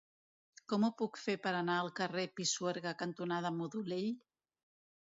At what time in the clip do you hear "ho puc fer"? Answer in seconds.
0.87-1.35